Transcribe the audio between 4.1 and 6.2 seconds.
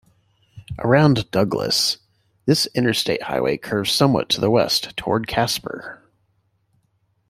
to the west toward Casper.